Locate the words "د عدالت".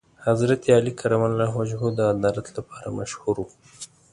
1.93-2.47